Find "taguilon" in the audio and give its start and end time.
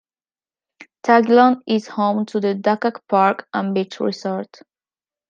1.05-1.61